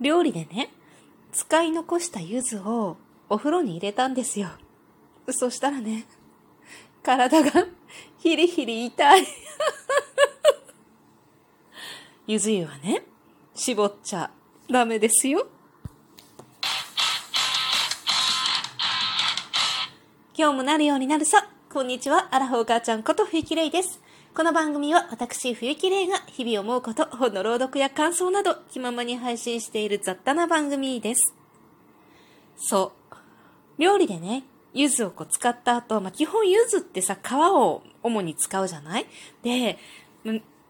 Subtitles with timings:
[0.00, 0.72] 料理でね、
[1.32, 2.96] 使い残した柚子を
[3.28, 4.48] お風呂に入れたんですよ。
[5.28, 6.06] そしたらね、
[7.02, 7.66] 体が
[8.18, 9.26] ヒリヒリ痛い。
[12.26, 13.04] ゆず湯はね、
[13.54, 14.30] 絞っちゃ
[14.70, 15.46] ダメですよ。
[20.36, 21.46] 今日もなるようになるさ。
[21.72, 24.00] こんにちは、アラフォー母ちゃんこと冬木玲です。
[24.34, 31.32] この番組は私、冬木玲が日々思うこと、本の朗読や感想など気ままに配信している雑多な番組です。
[32.56, 33.14] そう。
[33.80, 34.42] 料理でね、
[34.74, 39.06] 柚子をこう使った後、まあ、基本柚子ってさ、皮を主に使うじゃない？
[39.44, 39.78] で、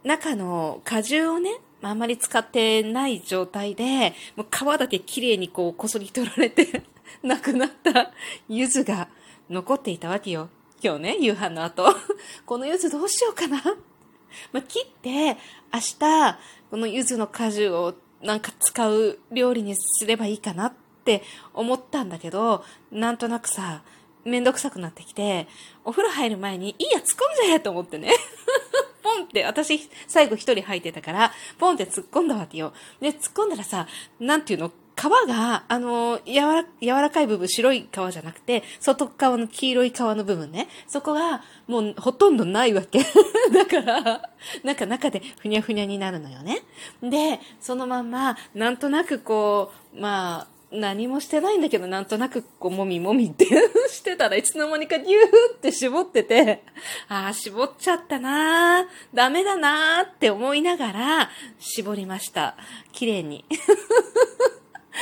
[0.05, 6.83] 中の果汁をね、あんまり使ってない状態で、もう皮だけ綺麗にこうこそり取られて
[7.25, 8.13] なくなった
[8.51, 9.09] 柚子が
[9.49, 10.51] 残っていたわけよ。
[10.83, 11.95] 今日ね、夕飯の後。
[12.47, 13.63] この柚子どうしようかな。
[14.51, 15.37] まあ、切って、
[15.73, 16.39] 明日、
[16.71, 21.23] この柚子の果汁をなんか使う料理にすればいいかなって
[21.53, 23.83] 思ったんだけど、なんとなくさ、
[24.25, 25.49] めんどくさくなってきて、
[25.85, 27.11] お風呂入る前に、いいや、突っ込
[27.45, 28.15] んじゃえと思ってね。
[29.03, 32.73] ポンって、私、最後一人入ってたから、ポンって突っ込んだわけよ。
[33.01, 33.87] で、突っ込んだらさ、
[34.19, 40.69] なんていうの、皮が、あの、柔ら、柔らかい部分、白い皮じゃなくて、外側の黄色い皮の部分ね。
[40.87, 43.01] そこが、もうほとんどないわけ。
[43.53, 44.31] だから、
[44.63, 46.63] なんか中でふにゃふにゃになるのよね。
[47.03, 53.47] で、そのまんま、なんとなくこう、まあ、何もしてないんだけど、なんとなくこう、もみもみって
[53.89, 56.63] してたらいつの間にかギューって絞ってて、
[57.09, 62.57] ああ、絞っちゃったなーダメだなーって思いながら、絞りました。
[62.93, 63.45] 綺麗に。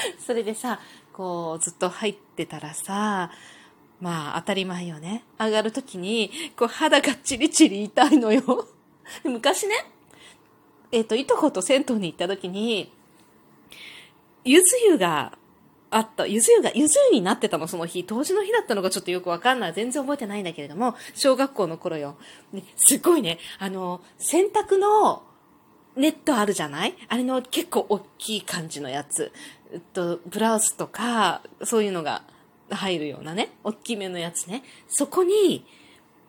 [0.24, 0.80] それでさ、
[1.12, 3.30] こう、ずっと入ってたらさ、
[4.00, 5.24] まあ、当たり前よね。
[5.38, 8.68] 上がるときに、こう、肌がチリチリ痛いのよ。
[9.24, 9.74] 昔ね、
[10.92, 12.92] えっ、ー、と、いとこと銭湯に行ったときに、
[14.44, 15.36] ゆず湯が
[15.90, 16.26] あった。
[16.26, 18.04] ゆず湯が、ゆず湯になってたの、その日。
[18.04, 19.72] 当時の日だったのかちょっとよくわかんない。
[19.72, 22.16] 全然覚えてないんだけれども、小学校の頃よ。
[22.52, 25.22] ねすごいね、あの、洗濯の
[25.96, 26.94] ネットあるじゃない？
[27.08, 29.32] あれの結構大きい感じのやつ。
[29.72, 32.22] えっと、ブラウスとか、そういうのが
[32.70, 34.62] 入るようなね、大きめのやつね。
[34.88, 35.66] そこに、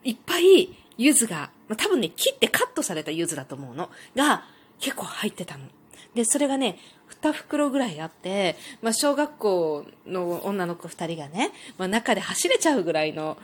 [0.04, 3.90] いっぱい柚子が、まあ、多分ね、切ってカットされた柚子だと思うの。
[4.16, 4.46] が、
[4.80, 5.66] 結構入ってたの。
[6.14, 13.38] で、それがね、二袋ぐらいあって、まあ、小学校の女の子二人がね、まあ、中で走れちゃうぐらいの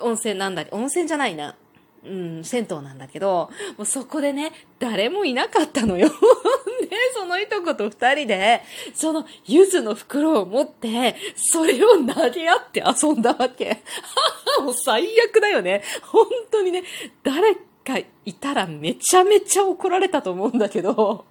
[0.00, 1.56] 温泉なんだ、温泉じゃないな。
[2.04, 6.10] うん、銭湯なんだけど、もうそこでね、誰もいなかったのよ。
[7.22, 8.62] そのいとこと二人で、
[8.94, 13.80] その柚子の袋を持って、それを投げ合って遊んだわけ。
[14.60, 15.84] もう最悪だよね。
[16.02, 16.82] 本当にね、
[17.22, 21.24] 誰かいたらめちゃめちゃ怒られたと思うんだけど、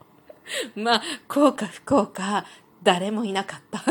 [0.75, 2.45] まあ、こうか不幸か、
[2.81, 3.83] 誰もいなかった。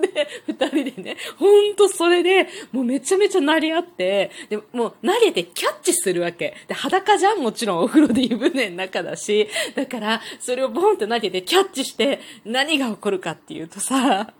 [0.00, 6.54] で、二人でね、ほんとそれで、もうめちゃめちゃなり合って、で、もう投げてキャッチするわけ。
[6.66, 14.32] で、裸じゃんもちろんお風呂で湯船の中だし、だから、それをボンって投げてキャッチして、何が起こるかっていうとさ、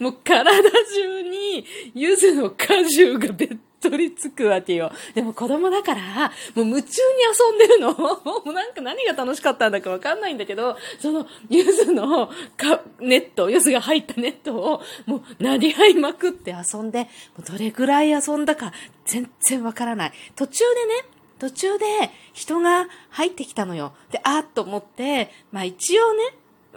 [0.00, 1.64] もう体中に、
[1.94, 3.48] 柚子の果汁がべっ
[3.80, 4.90] 取りつくわけよ。
[5.14, 7.92] でも子供だから、もう夢中に遊んでるの。
[7.94, 17.06] もうなんか何が楽しかったんだかわかんないんだけど、その、ゆずのかネット、ゆずが入ったネットを、もう、なり合いまくって遊んで、も
[17.40, 18.72] うどれぐらい遊んだか、
[19.04, 20.12] 全然わからない。
[20.34, 21.84] 途中でね、途中で
[22.32, 23.92] 人が入ってきたのよ。
[24.10, 26.22] で、あーっと思って、まあ一応ね、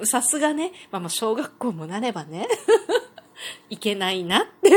[0.05, 2.47] さすがね、まあまあ小学校もなればね、
[3.69, 4.69] いけないなって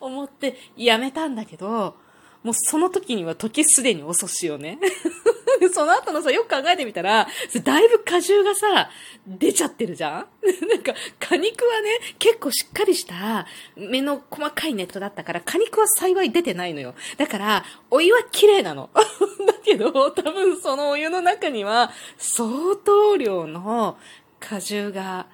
[0.00, 1.96] 思ってやめたんだけど、
[2.42, 4.78] もうその時には時すでに遅しよね。
[5.74, 7.28] その後のさ、よく考えてみたら、
[7.64, 8.88] だいぶ果汁がさ、
[9.26, 10.26] 出ちゃってるじゃん？
[10.68, 13.46] なんか、果肉はね、結構しっかりした
[13.76, 16.94] 目の細かいネットだったから、果肉は幸い出てないのよ。
[17.18, 18.88] だから、お湯は綺麗なの。
[19.46, 23.98] だけど、多分そのお湯の中には、相当量の
[24.38, 25.26] 果汁が、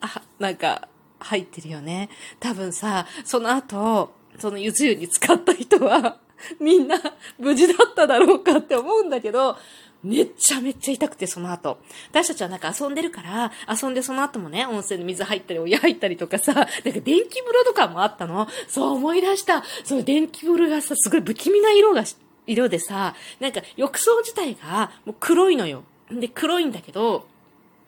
[0.00, 0.88] あ、なんか、
[1.22, 2.10] 入ってるよね。
[2.40, 6.18] 多分さ、その後、そのゆず湯に使った人は、
[6.60, 6.96] みんな
[7.38, 9.56] 無事だっただろうかって思うんだけど、
[10.02, 11.78] めっちゃめっちゃ痛くて、その後。
[12.10, 18.48] 私たちはなんか遊んでるから、遊んでその後もね、温泉に水入ったり、お湯入ったりとかさ、なんか電気風呂とかもあったの。
[18.68, 19.62] そう思い出した。
[19.84, 22.02] その電気風呂がさ、すごい不気味な色が、
[22.48, 25.84] 色でさ、なんか浴槽自体がもう黒いのよ。
[26.10, 27.28] で、黒いんだけど、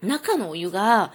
[0.00, 1.12] 中のお湯が、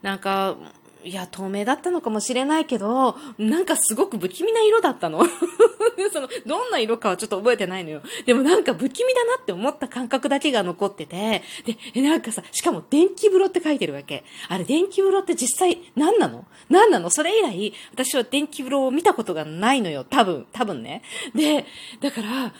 [0.00, 0.56] なんか、
[1.04, 5.24] いや、透明だったのかもしれないけど、なんかすごく不気味な色だったの。
[6.12, 8.02] その、どんな色かはちょっと覚えてないのよ。
[8.24, 11.42] でもなんか不気味だなって思った感覚だけが残ってて、
[11.94, 14.24] で、なんかさ、しかも電気風呂って書いてるわけ。
[14.48, 16.44] あれ、電気風呂って実際何なの？
[16.68, 17.10] 何なの？
[17.10, 20.04] それ以来、私は電気風呂を見たことがないのよ。
[20.04, 21.02] 多分、多分ね。
[21.34, 21.66] で、
[22.00, 22.52] だから、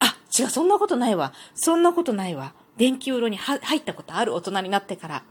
[0.00, 1.32] あ、違う、そんなことないわ。
[1.54, 2.54] そんなことないわ。
[2.76, 5.22] 電気風呂に入ったことある大人になってから。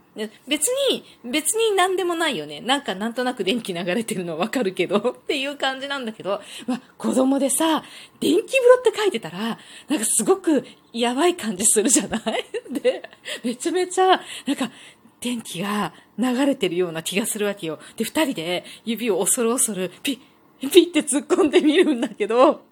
[0.46, 2.60] 別に、別に何でもないよね。
[2.60, 7.82] なんかなんとなく電気流れてるのわかるけど っていう感じなんだけど、まあ、子供でさ、
[8.20, 9.58] 電気風呂って書いてたら、
[9.88, 12.44] なんかすごくやばい感じするじゃない？
[12.80, 13.02] で、
[13.42, 14.70] めちゃめちゃ、なんか、
[15.20, 17.78] 電気が流れてるような気がするわけよ。
[17.96, 20.18] で、二人で指を恐る恐るピッ、
[20.60, 22.62] ピッて突っ込んでみるんだけど、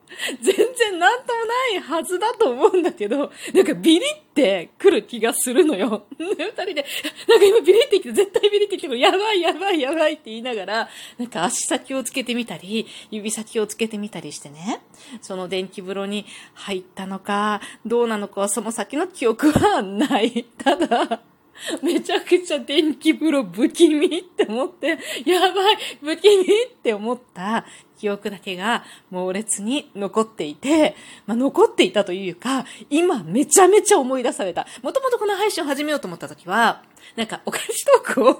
[0.40, 6.06] 全然なんともないはずだと思うんだけど、なんかビリって来る気がするのよ。
[6.18, 6.84] 二人で、
[7.28, 10.88] なんか今ビリってきて、絶対ビリってきて、やばいやばいやばいって言いながら、
[11.18, 14.80] なんか足先をつけてみたり、指先をつけてみたりしてね、
[15.20, 20.46] その電気風呂に入ったのか、どうなのかはその先の記憶はない。
[20.56, 21.20] ただ、
[21.82, 27.64] めちゃくちゃ電気風呂不気味って思って、やばい不気味って思った
[27.98, 30.94] 記憶だけが猛烈に残っていて、
[31.26, 34.66] まあ、残っていたというか、今めちゃめちゃ思い出された。
[34.82, 36.82] もともとこの配信を始めようと思った時は、
[37.16, 38.36] なんかお返しトークを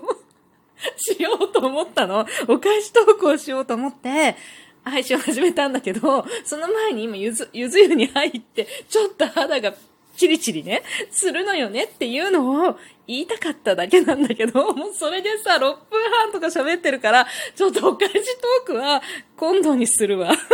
[0.96, 2.26] しようと思ったの。
[2.46, 4.36] お返しトークをしようと思って、
[4.84, 9.74] 配信を始めたんだけど、その前に今ゆず、ゆず湯に入って、ちょっと肌が
[10.18, 12.76] チリチリね、するのよねっていうのを
[13.06, 15.78] 言いたかっただけなんだけど、 もうそれでさ、6分
[16.10, 19.00] 半とか喋ってるから、ちょっとお返しトークは
[19.36, 20.30] 今度にするわ。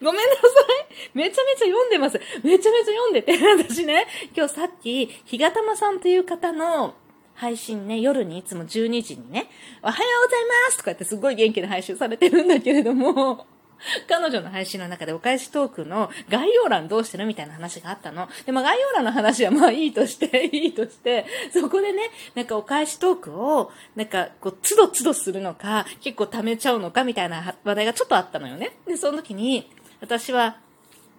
[0.00, 1.08] ごめんなさい。
[1.14, 2.20] めちゃめちゃ読んでます。
[2.42, 4.06] めちゃめちゃ読んでて、 私ね、
[4.36, 6.94] 今日さっき、ひがたまさんという方の
[7.34, 9.50] 配信ね、夜にいつも12時にね、
[9.82, 13.46] おはようございますとかってすごい元気な配信されてるんだけれども、
[14.08, 18.28] 彼女の配信の中でお返しトークの概要欄どうしてるみたいな話があったの。
[18.46, 28.76] で、まあ概要欄の話はまあいいとして、 いいとして、そこでね、なんかお返しトークを、なんかこう、つどつどするのか、結構貯めちゃうのかみたいな話題がちょっとあったのよね。
[28.86, 29.70] で、その時に、
[30.00, 30.56] 私は、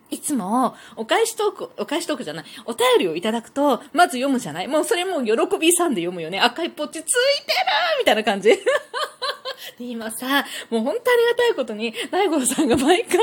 [0.10, 6.40] いつも、お返しトーク、お返しトークじゃない、お便りをいただくと、まず読むじゃないもうそれもう喜びさんで読むよね。
[6.40, 7.58] 赤いポッチついてる
[8.00, 8.52] みたいな感じ。
[9.80, 13.20] で、今さ、もう本当ありがたいことに、大五郎さんが毎回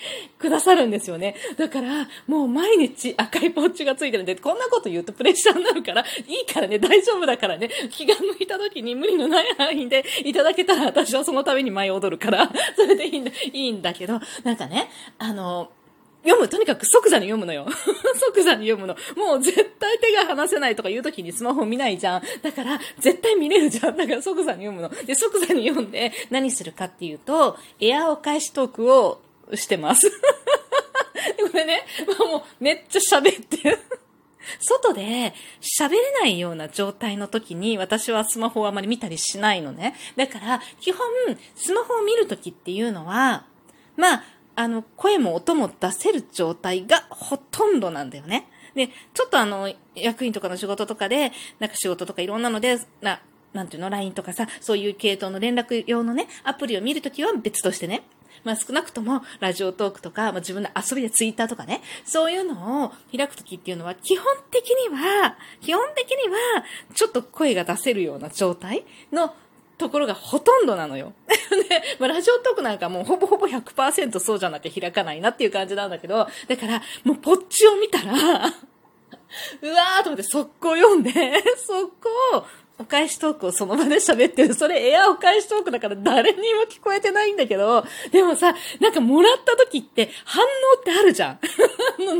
[0.38, 1.36] くださるんですよね。
[1.56, 15.70] だから、もう毎日赤いポッチがついてるんで、こんなこと言うとプレッシャーになるから、いいからね、大丈夫だからね、気が向いた時に無理のない範囲でいただけたら私はそのために舞い踊るから、それでいいんだ、いいんだけど、なんかね、あの、
[16.22, 16.48] 読む。
[16.48, 17.66] とにかく即座に読むのよ。
[18.18, 18.96] 即座に読むの。
[19.16, 22.22] もう絶対手が離せないとか言う時にスマホ見ないじゃん。
[22.42, 23.96] だから、絶対見れるじゃん。
[23.96, 24.88] だから即座に読むの。
[25.04, 29.20] で、即座に読んで何するかっていうと、エアお返しトークを
[29.54, 30.10] してます。
[31.50, 31.84] これね、
[32.18, 33.78] もうめっちゃ喋ってる。
[34.60, 39.94] 外で喋れないような状態の時に私はスマホをあまり見たりしないのね。
[40.16, 41.06] だから、基本、
[41.54, 43.44] スマホを見る時っていうのは、
[43.96, 44.24] まあ、
[44.56, 48.46] あの、声も音も出せる状態がほとんどなんだよね。
[48.74, 53.20] で、ちょっとあの、役員とかの仕事とかで、なんか仕事とかいろんなので、な、
[53.52, 58.02] なんていうの、LINE とかさ、そういう系統の連絡用のね、アプリを見るときは別としてね。
[58.44, 66.38] まあ少なくとも、ラジオトークとか、まあ自分の遊びでツイッターとかね、そういうのを開くときっていうのは、基本的には、基本的には、
[66.94, 69.34] ちょっと声が出せるような状態の
[69.80, 71.14] ところがほとんどなのよ。
[71.68, 78.12] で、まあ、ラジオトークなんかもうほぼほぼ100%そうじゃなきゃ開かないなっていう感じなんだけど、だから、もうポッチを見たら
[79.62, 81.12] うわーと思って速攻読んで、
[81.66, 82.44] 速攻、
[82.78, 84.54] お返しトークをその場で喋ってる。
[84.54, 90.46] それエアお返しトークだから誰にも聞こえてないんだけど、でもさ、なんかもらった時って反応
[90.78, 91.40] ってあるじゃん。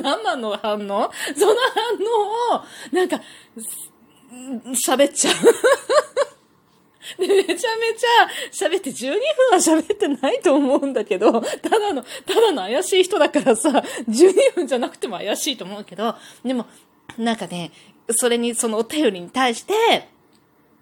[0.03, 1.95] 何なの反応その反
[2.53, 3.21] 応を、なんか、
[4.89, 5.35] 喋っちゃう。
[7.19, 9.19] で、めちゃめちゃ喋って12分
[9.53, 16.15] は喋ってないと思うんだけど、ただの、ただの怪しい人だからさ、12分じゃなくても怪しいと思うけど、
[16.45, 16.67] でも、
[17.19, 17.73] なんかね、
[18.11, 20.09] それに、そのお便りに対して、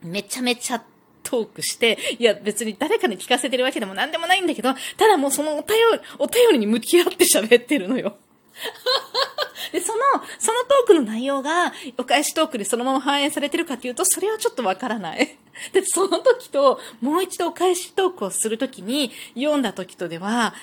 [0.03, 0.83] めちゃめちゃ
[1.23, 8.17] トークして、いや別に誰かに聞かせてるわけでも何でもないんだけど、ただもうそのお便り、お便りに向き合って喋ってるのよ。
[9.73, 9.99] で、その、
[10.39, 15.37] そのトークの内容が、お返しトークでそのまま反映されてるかというと、それはちょっとわからない。
[15.73, 20.55] で、その時と、もう一度お返しトークをするときに、読んだ時とでは、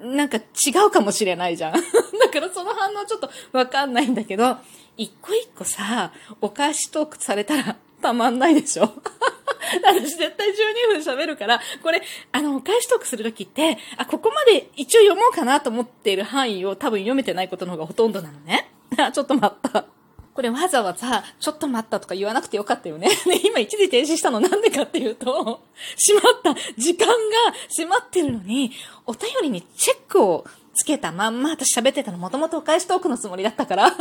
[0.00, 0.42] なんか違
[0.86, 1.72] うかもしれないじゃん。
[1.74, 1.80] だ
[2.32, 4.56] からその反応ちょっとわかんないんだけど、
[4.96, 8.92] 一個一個さ、お返しトークされたらたまんないでしょ
[9.82, 18.70] 私絶対12分喋るから、これ、あの、お返しトークするときって、あ、ここまで一応読もうかなと思っている範囲を多分読めてないことの方がほとんどなのね。
[18.98, 19.86] あ、ちょっと待った。
[20.34, 23.08] これわざわざ、ちょっと待ったとか言わなくてよかったよね。
[23.24, 25.62] で、 今一時停止したのなんでかっていうと、
[25.96, 27.14] 閉まった、時間が
[27.68, 28.72] 閉まってるのに、
[29.06, 33.90] お便りにチェックをつけたまんま私喋ってたのもともとお返しトークのつもりだったから。
[33.94, 33.96] で、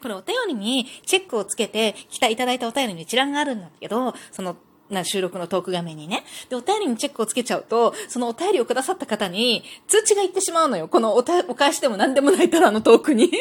[0.00, 4.56] これお便りにチェックをつけて、来たいただいたお便りに一覧があるんだけど、その
[4.90, 6.24] な収録のトーク画面にね。
[6.48, 10.88] で、お便りにチェックをつけちゃうと、そのお便りをくださった方に通知が行ってしまうのよ。
[10.88, 13.30] このおたお返しでも何でもないたらのトークに。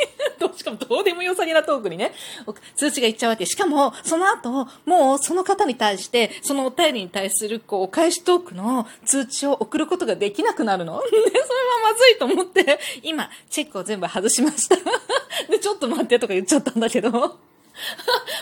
[0.56, 2.14] しかもどうでもよさげなトークにね、
[2.76, 3.46] 通知が行っちゃうわけ。
[3.46, 11.02] しかも、その後、もうその方に対して、そのお便りに対する、こう、お返しトークの通知を送ることができなくなるの。
[11.10, 11.44] で、それは
[11.84, 14.76] まずいと思って、今、チェックを全部外しました。
[15.50, 17.40] で、ちょっと待ってとか言っちゃったんだけど。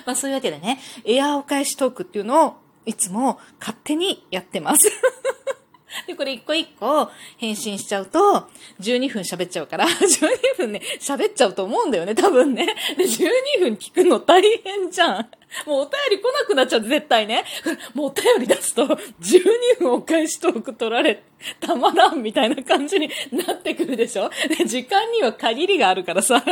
[0.06, 2.56] まあそういうわけでね、エアーお返しトークっていうのを
[2.88, 4.90] いつも勝手にやってます。
[6.08, 8.48] で、これ一個一個返信しちゃうと、
[8.80, 12.66] 12分喋っちゃうから、 12分ね、喋っちゃうと思うんだよね、多分ね。
[12.98, 15.30] で、12分聞くの大変じゃん。
[15.66, 17.44] もうお便り来なくなっちゃう絶対ね。
[17.94, 21.24] もうお便り出すと、12分お返しトーク取られ、
[21.60, 26.44] たまらんみたいな感じになってくるでしょで、時間には限りがあるからさ。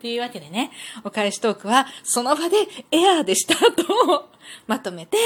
[0.00, 0.70] というわけでね、
[1.04, 2.56] お返しトークはその場で
[2.90, 4.30] エアーでしたと
[4.66, 5.16] まとめて、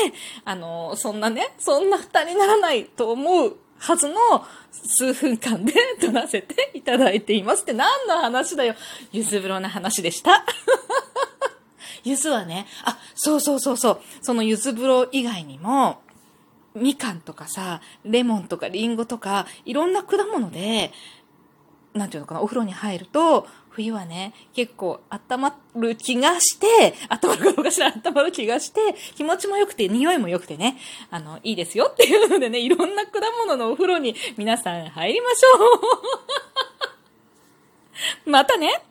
[0.44, 4.16] あの、そんなね、そんな負担にならないと思うはずの
[4.70, 8.74] 数分間で撮らせていただいていますって何の話だよ。
[9.12, 10.44] ゆず風呂の話でした。
[12.04, 16.02] ゆずはね、あ、そうそうそうそう、そのゆず風呂以外にも、
[16.74, 20.92] みかんとかさ、レモンとかリンゴとか、いろんな果物で、
[21.94, 28.80] なんていうのかな、お風呂に入ると、冬はね、結構温まる気がして、温まるかどうかしら温まる気がして、
[29.14, 30.76] 気持ちも良くて、匂いも良くてね、
[31.10, 35.48] あの、いいですよっていうのでね、いろんな果物のお風呂に皆さん入りましょ
[38.26, 38.30] う。
[38.30, 38.82] またね。